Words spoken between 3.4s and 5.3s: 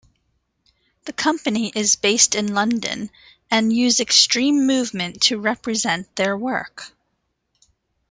and use extreme movement